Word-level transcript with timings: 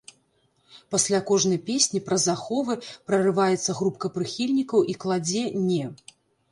Пасля 0.93 1.19
кожнай 1.31 1.59
песні 1.67 2.01
праз 2.09 2.25
аховы 2.35 2.79
прарываецца 3.11 3.71
групка 3.83 4.07
прыхільнікаў 4.19 4.79
і 4.93 4.99
кладзе, 5.07 5.43
не! 5.71 5.83